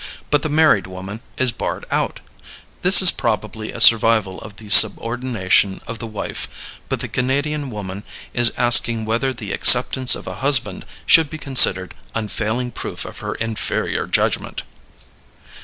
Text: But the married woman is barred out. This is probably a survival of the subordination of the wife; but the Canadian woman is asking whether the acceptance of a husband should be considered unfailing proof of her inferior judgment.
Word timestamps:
But 0.31 0.41
the 0.41 0.49
married 0.49 0.87
woman 0.87 1.21
is 1.37 1.51
barred 1.51 1.85
out. 1.91 2.21
This 2.81 3.03
is 3.03 3.11
probably 3.11 3.71
a 3.71 3.79
survival 3.79 4.39
of 4.41 4.55
the 4.55 4.67
subordination 4.69 5.79
of 5.85 5.99
the 5.99 6.07
wife; 6.07 6.47
but 6.89 7.01
the 7.01 7.07
Canadian 7.07 7.69
woman 7.69 8.01
is 8.33 8.51
asking 8.57 9.05
whether 9.05 9.31
the 9.31 9.53
acceptance 9.53 10.15
of 10.15 10.25
a 10.25 10.37
husband 10.41 10.87
should 11.05 11.29
be 11.29 11.37
considered 11.37 11.93
unfailing 12.15 12.71
proof 12.71 13.05
of 13.05 13.19
her 13.19 13.35
inferior 13.35 14.07
judgment. 14.07 14.63